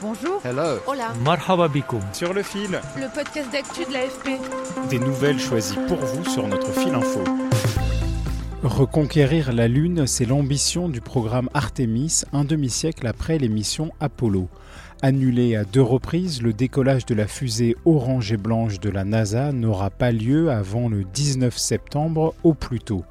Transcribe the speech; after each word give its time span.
Bonjour. 0.00 0.40
Hello. 0.44 0.78
Hola. 0.86 1.12
Marhaba. 1.24 1.68
Sur 2.12 2.32
le 2.32 2.42
fil, 2.44 2.80
Le 2.96 3.12
podcast 3.12 3.50
d'actu 3.50 3.84
de 3.84 3.92
l'AFP. 3.92 4.40
des 4.90 4.98
nouvelles 5.00 5.40
choisies 5.40 5.78
pour 5.88 5.96
vous 5.98 6.24
sur 6.24 6.46
notre 6.46 6.70
fil 6.72 6.94
info. 6.94 7.24
Reconquérir 8.62 9.52
la 9.52 9.66
Lune, 9.66 10.06
c'est 10.06 10.24
l'ambition 10.24 10.88
du 10.88 11.00
programme 11.00 11.48
Artemis, 11.52 12.22
un 12.32 12.44
demi-siècle 12.44 13.06
après 13.08 13.38
l'émission 13.38 13.90
Apollo. 13.98 14.48
Annulé 15.02 15.56
à 15.56 15.64
deux 15.64 15.82
reprises, 15.82 16.42
le 16.42 16.52
décollage 16.52 17.04
de 17.06 17.14
la 17.14 17.26
fusée 17.26 17.76
orange 17.84 18.32
et 18.32 18.36
blanche 18.36 18.78
de 18.78 18.90
la 18.90 19.04
NASA 19.04 19.52
n'aura 19.52 19.90
pas 19.90 20.12
lieu 20.12 20.50
avant 20.50 20.88
le 20.88 21.02
19 21.02 21.56
septembre 21.58 22.34
au 22.44 22.54
plus 22.54 22.80
tôt. 22.80 23.04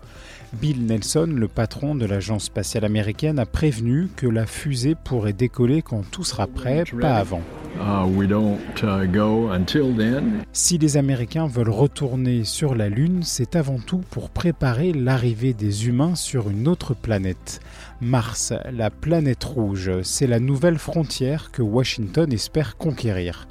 Bill 0.59 0.87
Nelson, 0.87 1.29
le 1.35 1.47
patron 1.47 1.93
de 1.93 2.05
l'agence 2.05 2.45
spatiale 2.45 2.83
américaine, 2.83 3.37
a 3.37 3.45
prévenu 3.45 4.09
que 4.15 4.25
la 4.25 4.47
fusée 4.47 4.95
pourrait 4.95 5.33
décoller 5.33 5.83
quand 5.83 6.01
tout 6.09 6.23
sera 6.23 6.47
prêt, 6.47 6.83
pas 6.99 7.17
avant. 7.17 7.41
Don't 7.77 8.57
uh. 8.81 10.45
Si 10.53 10.77
les 10.79 10.97
Américains 10.97 11.45
veulent 11.45 11.69
retourner 11.69 12.43
sur 12.43 12.73
la 12.73 12.89
Lune, 12.89 13.21
c'est 13.21 13.55
avant 13.55 13.77
tout 13.77 14.01
pour 14.09 14.31
préparer 14.31 14.93
l'arrivée 14.93 15.53
des 15.53 15.87
humains 15.87 16.15
sur 16.15 16.49
une 16.49 16.67
autre 16.67 16.95
planète. 16.95 17.59
Mars, 18.01 18.51
la 18.71 18.89
planète 18.89 19.43
rouge, 19.43 19.91
c'est 20.01 20.27
la 20.27 20.39
nouvelle 20.39 20.79
frontière 20.79 21.51
que 21.51 21.61
Washington 21.61 22.33
espère 22.33 22.77
conquérir. 22.77 23.47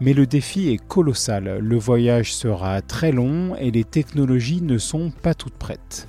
Mais 0.00 0.12
le 0.12 0.26
défi 0.26 0.70
est 0.70 0.84
colossal, 0.88 1.58
le 1.60 1.76
voyage 1.76 2.34
sera 2.34 2.82
très 2.82 3.12
long 3.12 3.54
et 3.56 3.70
les 3.70 3.84
technologies 3.84 4.62
ne 4.62 4.78
sont 4.78 5.10
pas 5.10 5.34
toutes 5.34 5.54
prêtes. 5.54 6.08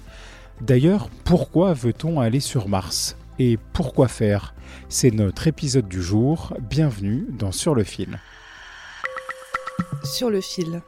D'ailleurs, 0.62 1.10
pourquoi 1.24 1.74
veut-on 1.74 2.20
aller 2.20 2.42
sur 2.42 2.68
Mars 2.68 3.16
Et 3.40 3.58
pourquoi 3.72 4.10
faire? 4.10 4.54
C'est 4.90 5.12
notre 5.12 5.48
épisode 5.48 5.88
du 5.88 6.02
jour, 6.02 6.54
bienvenue 6.70 7.26
dans 7.30 7.54
Sur 7.54 7.76
le 7.76 7.86
fil. 7.86 8.20
Sur 10.04 10.30
le 10.30 10.42
fil. 10.42 10.82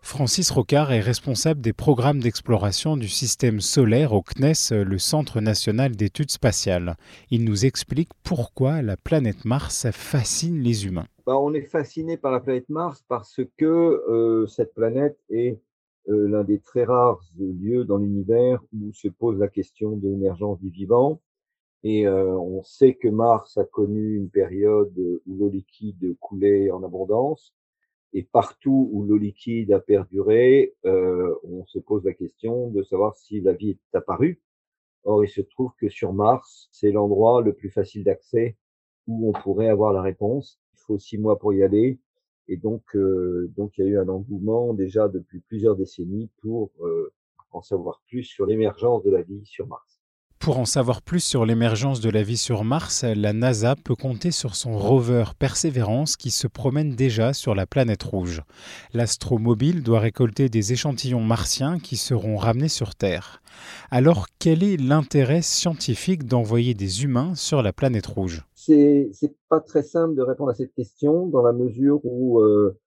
Francis 0.00 0.50
Rocard 0.50 0.90
est 0.92 1.00
responsable 1.00 1.60
des 1.60 1.74
programmes 1.74 2.20
d'exploration 2.20 2.96
du 2.96 3.08
système 3.08 3.60
solaire 3.60 4.14
au 4.14 4.22
CNES, 4.22 4.84
le 4.84 4.98
Centre 4.98 5.42
national 5.42 5.96
d'études 5.96 6.30
spatiales. 6.30 6.96
Il 7.30 7.44
nous 7.44 7.66
explique 7.66 8.10
pourquoi 8.22 8.80
la 8.80 8.96
planète 8.96 9.44
Mars 9.44 9.86
fascine 9.92 10.60
les 10.60 10.86
humains. 10.86 11.06
Bah, 11.26 11.36
on 11.36 11.52
est 11.52 11.62
fasciné 11.62 12.16
par 12.16 12.32
la 12.32 12.40
planète 12.40 12.70
Mars 12.70 13.04
parce 13.06 13.40
que 13.58 13.64
euh, 13.66 14.46
cette 14.46 14.74
planète 14.74 15.18
est 15.28 15.58
euh, 16.08 16.28
l'un 16.28 16.44
des 16.44 16.60
très 16.60 16.84
rares 16.84 17.22
lieux 17.38 17.84
dans 17.84 17.96
l'univers 17.96 18.62
où 18.72 18.92
se 18.92 19.08
pose 19.08 19.38
la 19.38 19.48
question 19.48 19.96
de 19.96 20.08
l'émergence 20.08 20.60
du 20.60 20.68
vivant. 20.68 21.20
Et 21.82 22.06
euh, 22.06 22.36
on 22.36 22.62
sait 22.62 22.94
que 22.94 23.08
Mars 23.08 23.56
a 23.58 23.64
connu 23.64 24.16
une 24.16 24.30
période 24.30 24.96
où 25.26 25.36
l'eau 25.36 25.48
liquide 25.48 26.16
coulait 26.18 26.70
en 26.70 26.82
abondance. 26.82 27.54
Et 28.12 28.22
partout 28.22 28.88
où 28.92 29.02
l'eau 29.02 29.16
liquide 29.16 29.72
a 29.72 29.80
perduré, 29.80 30.74
euh, 30.86 31.34
on 31.42 31.66
se 31.66 31.78
pose 31.78 32.04
la 32.04 32.14
question 32.14 32.68
de 32.70 32.82
savoir 32.82 33.16
si 33.16 33.40
la 33.40 33.52
vie 33.52 33.70
est 33.70 33.96
apparue. 33.96 34.40
Or, 35.04 35.24
il 35.24 35.28
se 35.28 35.42
trouve 35.42 35.72
que 35.78 35.88
sur 35.88 36.12
Mars, 36.12 36.68
c'est 36.70 36.92
l'endroit 36.92 37.42
le 37.42 37.52
plus 37.52 37.70
facile 37.70 38.04
d'accès 38.04 38.56
où 39.06 39.28
on 39.28 39.32
pourrait 39.32 39.68
avoir 39.68 39.92
la 39.92 40.00
réponse. 40.00 40.60
Il 40.74 40.78
faut 40.78 40.98
six 40.98 41.18
mois 41.18 41.38
pour 41.38 41.52
y 41.52 41.62
aller. 41.62 41.98
Et 42.48 42.56
donc, 42.56 42.94
euh, 42.94 43.50
donc 43.56 43.78
il 43.78 43.84
y 43.84 43.88
a 43.88 43.90
eu 43.90 43.98
un 43.98 44.08
engouement 44.08 44.74
déjà 44.74 45.08
depuis 45.08 45.40
plusieurs 45.40 45.76
décennies 45.76 46.30
pour 46.42 46.70
euh, 46.80 47.12
en 47.52 47.62
savoir 47.62 48.02
plus 48.08 48.24
sur 48.24 48.46
l'émergence 48.46 49.02
de 49.02 49.10
la 49.10 49.22
vie 49.22 49.44
sur 49.44 49.66
Mars. 49.66 49.93
Pour 50.44 50.58
en 50.58 50.66
savoir 50.66 51.00
plus 51.00 51.20
sur 51.24 51.46
l'émergence 51.46 52.02
de 52.02 52.10
la 52.10 52.22
vie 52.22 52.36
sur 52.36 52.64
Mars, 52.64 53.02
la 53.02 53.32
NASA 53.32 53.76
peut 53.82 53.94
compter 53.94 54.30
sur 54.30 54.56
son 54.56 54.76
rover 54.76 55.24
Perseverance 55.38 56.18
qui 56.18 56.30
se 56.30 56.46
promène 56.46 56.94
déjà 56.94 57.32
sur 57.32 57.54
la 57.54 57.64
planète 57.64 58.02
rouge. 58.02 58.42
L'astromobile 58.92 59.82
doit 59.82 60.00
récolter 60.00 60.50
des 60.50 60.74
échantillons 60.74 61.22
martiens 61.22 61.78
qui 61.78 61.96
seront 61.96 62.36
ramenés 62.36 62.68
sur 62.68 62.94
Terre. 62.94 63.40
Alors, 63.90 64.26
quel 64.38 64.62
est 64.62 64.76
l'intérêt 64.76 65.40
scientifique 65.40 66.26
d'envoyer 66.26 66.74
des 66.74 67.04
humains 67.04 67.34
sur 67.34 67.62
la 67.62 67.72
planète 67.72 68.06
rouge? 68.06 68.44
C'est 68.54 69.10
pas 69.48 69.60
très 69.60 69.82
simple 69.82 70.14
de 70.14 70.20
répondre 70.20 70.50
à 70.50 70.54
cette 70.54 70.74
question 70.74 71.26
dans 71.26 71.42
la 71.42 71.54
mesure 71.54 72.00
où 72.04 72.40
euh, 72.40 72.78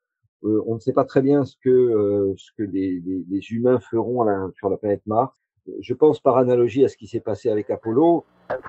euh, 0.43 0.61
on 0.67 0.75
ne 0.75 0.79
sait 0.79 0.93
pas 0.93 1.05
très 1.05 1.23
bien 1.23 1.43
ce 1.43 1.55
que 1.63 1.71
euh, 1.71 2.35
les 2.59 3.41
humains 3.49 3.79
feront 3.79 4.51
sur 4.59 4.69
la 4.69 4.77
planète 4.77 5.01
Mars. 5.07 5.33
Je 5.79 5.93
pense 5.93 6.19
par 6.19 6.37
analogie 6.37 6.85
à 6.85 6.87
ce 6.87 6.97
qui 6.97 7.07
s'est 7.07 7.19
passé 7.19 7.49
avec 7.49 7.69
Apollo. 7.69 8.25
Man. 8.49 8.59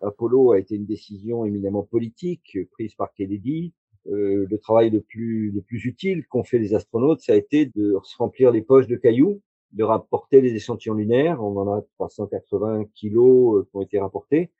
Apollo 0.00 0.52
a 0.52 0.58
été 0.58 0.76
une 0.76 0.86
décision 0.86 1.44
éminemment 1.44 1.82
politique 1.82 2.58
prise 2.72 2.94
par 2.94 3.12
Kennedy. 3.12 3.74
Euh, 4.06 4.46
le 4.48 4.58
travail 4.58 4.90
le 4.90 5.02
plus, 5.02 5.50
le 5.50 5.60
plus 5.60 5.84
utile 5.84 6.26
qu'ont 6.26 6.44
fait 6.44 6.58
les 6.58 6.74
astronautes, 6.74 7.20
ça 7.20 7.34
a 7.34 7.36
été 7.36 7.66
de 7.66 7.98
se 8.02 8.16
remplir 8.16 8.50
les 8.50 8.62
poches 8.62 8.86
de 8.86 8.96
cailloux, 8.96 9.42
de 9.72 9.84
rapporter 9.84 10.40
les 10.40 10.54
échantillons 10.54 10.94
lunaires. 10.94 11.44
On 11.44 11.58
en 11.58 11.70
a 11.70 11.82
380 11.96 12.86
kilos 12.94 13.58
euh, 13.58 13.64
qui 13.64 13.76
ont 13.76 13.82
été 13.82 14.00
rapportés. 14.00 14.50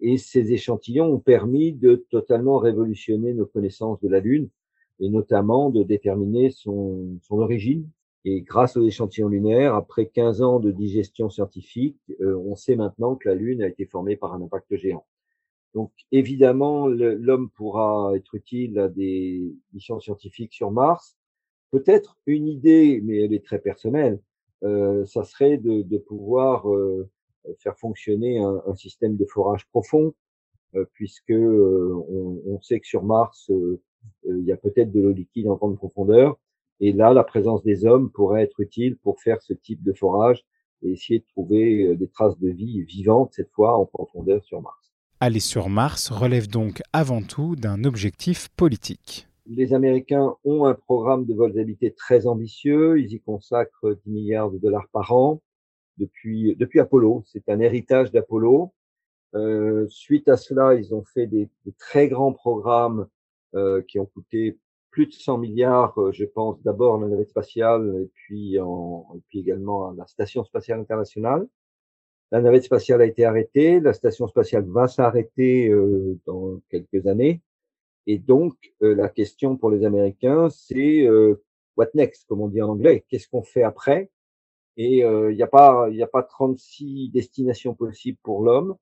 Et 0.00 0.16
ces 0.16 0.52
échantillons 0.52 1.06
ont 1.06 1.18
permis 1.18 1.72
de 1.72 2.06
totalement 2.10 2.58
révolutionner 2.58 3.32
nos 3.32 3.46
connaissances 3.46 4.00
de 4.00 4.08
la 4.08 4.20
Lune 4.20 4.48
et 5.00 5.08
notamment 5.08 5.70
de 5.70 5.82
déterminer 5.82 6.50
son, 6.50 7.18
son 7.22 7.38
origine. 7.38 7.88
Et 8.24 8.40
grâce 8.40 8.76
aux 8.76 8.86
échantillons 8.86 9.28
lunaires, 9.28 9.74
après 9.74 10.06
15 10.06 10.40
ans 10.42 10.60
de 10.60 10.70
digestion 10.70 11.28
scientifique, 11.28 11.98
euh, 12.20 12.36
on 12.36 12.56
sait 12.56 12.76
maintenant 12.76 13.16
que 13.16 13.28
la 13.28 13.34
Lune 13.34 13.62
a 13.62 13.68
été 13.68 13.84
formée 13.84 14.16
par 14.16 14.32
un 14.32 14.40
impact 14.42 14.76
géant. 14.76 15.04
Donc 15.74 15.92
évidemment, 16.12 16.86
l'homme 16.86 17.50
pourra 17.50 18.12
être 18.14 18.34
utile 18.34 18.78
à 18.78 18.88
des 18.88 19.42
missions 19.72 20.00
scientifiques 20.00 20.54
sur 20.54 20.70
Mars. 20.70 21.16
Peut-être 21.70 22.16
une 22.26 22.46
idée, 22.46 23.00
mais 23.02 23.22
elle 23.22 23.34
est 23.34 23.44
très 23.44 23.58
personnelle, 23.58 24.20
euh, 24.62 25.04
ça 25.04 25.24
serait 25.24 25.58
de, 25.58 25.82
de 25.82 25.98
pouvoir 25.98 26.72
euh, 26.72 27.10
faire 27.58 27.76
fonctionner 27.76 28.38
un, 28.38 28.62
un 28.66 28.74
système 28.74 29.16
de 29.16 29.24
forage 29.26 29.66
profond, 29.68 30.14
euh, 30.76 30.84
puisque 30.92 31.30
euh, 31.30 31.92
on, 32.08 32.40
on 32.46 32.60
sait 32.60 32.80
que 32.80 32.86
sur 32.86 33.04
Mars, 33.04 33.50
euh, 33.50 33.80
il 34.24 34.44
y 34.44 34.52
a 34.52 34.56
peut-être 34.56 34.92
de 34.92 35.00
l'eau 35.00 35.12
liquide 35.12 35.48
en 35.48 35.56
grande 35.56 35.76
profondeur. 35.76 36.38
Et 36.80 36.92
là, 36.92 37.12
la 37.12 37.24
présence 37.24 37.62
des 37.62 37.86
hommes 37.86 38.10
pourrait 38.10 38.42
être 38.42 38.60
utile 38.60 38.96
pour 38.96 39.20
faire 39.20 39.40
ce 39.42 39.52
type 39.52 39.82
de 39.82 39.92
forage 39.92 40.44
et 40.82 40.92
essayer 40.92 41.20
de 41.20 41.24
trouver 41.26 41.84
euh, 41.84 41.96
des 41.96 42.08
traces 42.08 42.38
de 42.38 42.50
vie 42.50 42.82
vivantes, 42.82 43.32
cette 43.32 43.50
fois 43.50 43.76
en 43.76 43.86
profondeur 43.86 44.44
sur 44.44 44.60
Mars. 44.60 44.92
Aller 45.20 45.40
sur 45.40 45.68
Mars 45.68 46.10
relève 46.10 46.48
donc 46.48 46.82
avant 46.92 47.22
tout 47.22 47.56
d'un 47.56 47.84
objectif 47.84 48.48
politique. 48.50 49.28
Les 49.46 49.72
Américains 49.72 50.34
ont 50.44 50.64
un 50.64 50.74
programme 50.74 51.26
de 51.26 51.34
vols 51.34 51.58
habités 51.58 51.92
très 51.92 52.26
ambitieux. 52.26 52.98
Ils 52.98 53.12
y 53.12 53.20
consacrent 53.20 53.96
10 54.04 54.10
milliards 54.10 54.50
de 54.50 54.58
dollars 54.58 54.88
par 54.92 55.12
an 55.12 55.40
depuis, 55.98 56.56
depuis 56.56 56.80
Apollo. 56.80 57.22
C'est 57.26 57.48
un 57.48 57.60
héritage 57.60 58.10
d'Apollo. 58.10 58.72
Euh, 59.34 59.86
suite 59.88 60.28
à 60.28 60.36
cela, 60.36 60.74
ils 60.74 60.94
ont 60.94 61.04
fait 61.04 61.26
des, 61.26 61.48
des 61.66 61.72
très 61.72 62.08
grands 62.08 62.32
programmes 62.32 63.00
euh, 63.00 63.06
qui 63.88 63.98
ont 63.98 64.06
coûté 64.06 64.58
plus 64.94 65.06
de 65.06 65.12
100 65.12 65.38
milliards, 65.38 66.00
euh, 66.00 66.12
je 66.12 66.24
pense 66.24 66.62
d'abord 66.62 67.00
la 67.00 67.08
navette 67.08 67.30
spatiale 67.30 67.96
et 68.00 68.10
puis, 68.14 68.60
en, 68.60 69.08
et 69.16 69.20
puis 69.28 69.40
également 69.40 69.90
à 69.90 69.94
la 69.96 70.06
Station 70.06 70.44
spatiale 70.44 70.78
internationale. 70.78 71.48
La 72.30 72.40
navette 72.40 72.62
spatiale 72.62 73.02
a 73.02 73.04
été 73.04 73.24
arrêtée, 73.24 73.80
la 73.80 73.92
station 73.92 74.26
spatiale 74.28 74.64
va 74.66 74.88
s'arrêter 74.88 75.68
euh, 75.68 76.18
dans 76.26 76.60
quelques 76.70 77.06
années. 77.06 77.42
Et 78.06 78.18
donc, 78.18 78.54
euh, 78.82 78.94
la 78.94 79.08
question 79.08 79.56
pour 79.56 79.70
les 79.70 79.84
Américains, 79.84 80.48
c'est 80.50 81.06
euh, 81.06 81.42
what 81.76 81.88
next, 81.94 82.26
comme 82.28 82.40
on 82.40 82.48
dit 82.48 82.62
en 82.62 82.70
anglais? 82.70 83.04
Qu'est-ce 83.08 83.28
qu'on 83.28 83.42
fait 83.42 83.62
après? 83.62 84.10
Et 84.76 85.04
euh, 85.04 85.32
il 85.32 85.36
n'y 85.36 85.42
a 85.42 85.48
pas, 85.48 85.88
il 85.90 85.96
n'y 85.96 86.02
a 86.02 86.08
pas 86.08 86.22
36 86.22 87.10
destinations 87.10 87.74
possibles 87.74 88.18
pour 88.22 88.42
l'homme. 88.42 88.76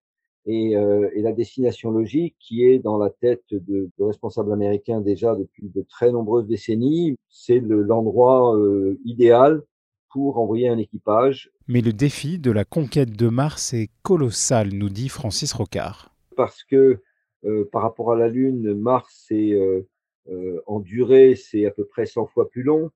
Et, 0.47 0.77
euh, 0.77 1.09
et, 1.15 1.23
la 1.23 1.33
destination 1.33 1.91
logique 1.91 2.35
qui 2.41 2.65
est 2.65 2.79
dans 2.79 2.99
la 2.99 3.11
tête 3.11 3.45
de, 3.51 3.91
de 3.97 4.05
responsables 4.05 4.53
américains 4.53 5.01
déjà 5.01 5.37
depuis 5.37 5.69
de 5.69 5.83
très 5.83 6.11
nombreuses 6.11 6.47
décennies, 6.47 7.17
c'est 7.29 7.61
l'endroit 7.61 8.57
euh, 8.57 8.99
idéal 9.05 9.63
pour 10.11 10.39
envoyer 10.39 10.69
un 10.69 10.79
équipage. 10.79 11.51
Mais 11.69 11.81
le 11.81 11.93
défi 11.93 12.39
de 12.39 12.51
la 12.51 12.65
conquête 12.65 13.17
de 13.17 13.29
Mars 13.29 13.73
est 13.73 13.91
colossal, 14.03 14.71
nous 14.73 14.91
dit 14.91 15.09
Francis 15.09 15.53
Rocard. 15.53 16.15
Parce 16.37 16.65
que 16.65 17.01
euh, 17.45 17.69
par 17.73 17.83
rapport 17.83 18.13
à 18.13 18.17
la 18.17 18.29
Lune, 18.29 18.75
Mars, 18.75 19.25
c'est 19.29 19.53
euh, 19.53 19.89
euh, 20.29 20.61
en 20.67 20.81
durée, 20.81 21.35
c'est 21.35 21.67
à 21.67 21.71
peu 21.71 21.85
près 21.85 22.07
100 22.07 22.27
fois 22.27 22.49
plus 22.49 22.63
long. 22.63 22.91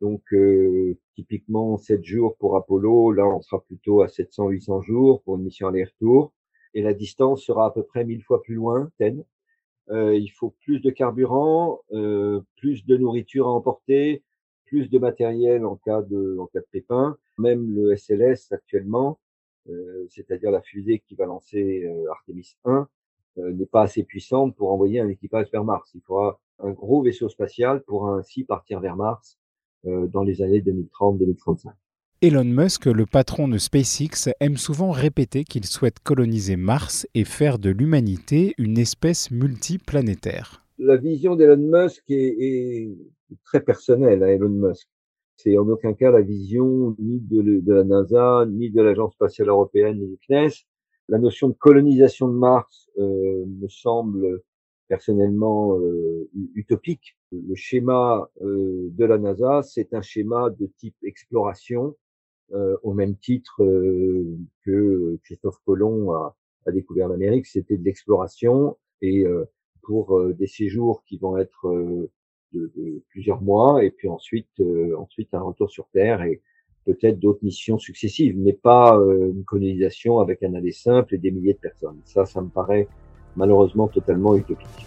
Donc, 0.00 0.22
euh, 0.32 0.98
typiquement, 1.14 1.76
7 1.76 2.04
jours 2.04 2.36
pour 2.38 2.56
Apollo. 2.56 3.12
Là, 3.12 3.26
on 3.26 3.40
sera 3.40 3.60
plutôt 3.60 4.02
à 4.02 4.08
700-800 4.08 4.82
jours 4.82 5.22
pour 5.22 5.36
une 5.36 5.44
mission 5.44 5.68
aller-retour. 5.68 6.32
Et 6.74 6.82
la 6.82 6.94
distance 6.94 7.42
sera 7.42 7.66
à 7.66 7.70
peu 7.70 7.82
près 7.82 8.04
1000 8.04 8.22
fois 8.22 8.42
plus 8.42 8.54
lointaine. 8.54 9.24
Euh, 9.90 10.16
il 10.16 10.28
faut 10.28 10.54
plus 10.62 10.80
de 10.80 10.90
carburant, 10.90 11.80
euh, 11.92 12.40
plus 12.56 12.86
de 12.86 12.96
nourriture 12.96 13.46
à 13.46 13.50
emporter, 13.50 14.22
plus 14.64 14.88
de 14.88 14.98
matériel 14.98 15.66
en 15.66 15.76
cas 15.76 16.02
de, 16.02 16.36
en 16.38 16.46
cas 16.46 16.60
de 16.60 16.66
pépin. 16.70 17.16
Même 17.38 17.74
le 17.74 17.94
SLS 17.96 18.52
actuellement, 18.52 19.18
euh, 19.68 20.06
c'est-à-dire 20.08 20.50
la 20.50 20.60
fusée 20.60 21.00
qui 21.06 21.14
va 21.14 21.26
lancer 21.26 21.84
euh, 21.84 22.10
Artemis 22.10 22.56
1, 22.64 22.88
euh, 23.38 23.52
n'est 23.52 23.66
pas 23.66 23.82
assez 23.82 24.02
puissante 24.02 24.56
pour 24.56 24.72
envoyer 24.72 25.00
un 25.00 25.08
équipage 25.08 25.50
vers 25.52 25.64
Mars. 25.64 25.90
Il 25.94 26.00
faudra 26.02 26.40
un 26.58 26.70
gros 26.70 27.02
vaisseau 27.02 27.28
spatial 27.28 27.82
pour 27.82 28.08
ainsi 28.08 28.44
partir 28.44 28.80
vers 28.80 28.96
Mars 28.96 29.38
dans 29.84 30.22
les 30.22 30.42
années 30.42 30.60
2030-2035. 30.60 31.72
Elon 32.24 32.44
Musk, 32.44 32.86
le 32.86 33.04
patron 33.04 33.48
de 33.48 33.58
SpaceX, 33.58 34.30
aime 34.38 34.56
souvent 34.56 34.92
répéter 34.92 35.42
qu'il 35.42 35.64
souhaite 35.64 35.98
coloniser 35.98 36.54
Mars 36.54 37.04
et 37.16 37.24
faire 37.24 37.58
de 37.58 37.70
l'humanité 37.70 38.54
une 38.58 38.78
espèce 38.78 39.32
multiplanétaire. 39.32 40.64
La 40.78 40.96
vision 40.96 41.34
d'Elon 41.34 41.56
Musk 41.56 42.04
est, 42.10 42.96
très 43.44 43.60
personnelle 43.60 44.22
à 44.22 44.30
Elon 44.30 44.50
Musk. 44.50 44.86
C'est 45.36 45.58
en 45.58 45.68
aucun 45.68 45.94
cas 45.94 46.12
la 46.12 46.20
vision 46.20 46.94
ni 47.00 47.18
de, 47.18 47.58
de 47.58 47.72
la 47.72 47.82
NASA, 47.82 48.46
ni 48.48 48.70
de 48.70 48.80
l'Agence 48.80 49.14
spatiale 49.14 49.48
européenne, 49.48 49.98
ni 49.98 50.06
du 50.06 50.18
CNES. 50.24 50.64
La 51.08 51.18
notion 51.18 51.48
de 51.48 51.54
colonisation 51.54 52.28
de 52.28 52.34
Mars 52.34 52.88
euh, 53.00 53.44
me 53.48 53.66
semble 53.66 54.42
personnellement 54.86 55.76
euh, 55.76 56.30
utopique. 56.54 57.16
Le 57.32 57.56
schéma 57.56 58.30
euh, 58.42 58.90
de 58.92 59.04
la 59.04 59.18
NASA, 59.18 59.62
c'est 59.64 59.92
un 59.92 60.02
schéma 60.02 60.50
de 60.50 60.70
type 60.78 60.94
exploration, 61.02 61.96
euh, 62.52 62.76
au 62.82 62.92
même 62.92 63.16
titre 63.16 63.62
euh, 63.62 64.36
que 64.64 65.18
Christophe 65.24 65.58
Colomb 65.64 66.12
a, 66.12 66.36
a 66.66 66.70
découvert 66.70 67.08
l'Amérique, 67.08 67.46
c'était 67.46 67.76
de 67.76 67.84
l'exploration 67.84 68.76
et 69.00 69.24
euh, 69.24 69.44
pour 69.82 70.22
des 70.34 70.46
séjours 70.46 71.02
qui 71.04 71.16
vont 71.16 71.36
être 71.38 71.66
de, 72.52 72.72
de, 72.76 73.02
plusieurs 73.08 73.42
mois 73.42 73.82
et 73.82 73.90
puis 73.90 74.08
ensuite 74.08 74.62
ensuite 74.96 75.34
un 75.34 75.40
retour 75.40 75.70
sur 75.70 75.88
Terre 75.88 76.22
et 76.22 76.40
peut-être 76.84 77.18
d'autres 77.18 77.42
missions 77.42 77.78
successives, 77.78 78.38
mais 78.38 78.52
pas 78.52 78.92
une 78.94 79.42
colonisation 79.44 80.20
avec 80.20 80.44
un 80.44 80.54
aller 80.54 80.70
simple 80.70 81.16
et 81.16 81.18
des 81.18 81.32
milliers 81.32 81.54
de 81.54 81.58
personnes. 81.58 82.00
Ça, 82.04 82.26
ça 82.26 82.40
me 82.40 82.48
paraît 82.48 82.86
malheureusement 83.34 83.88
totalement 83.88 84.36
utopique. 84.36 84.86